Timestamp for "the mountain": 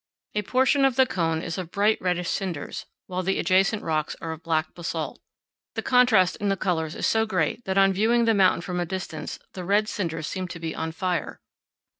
8.25-8.61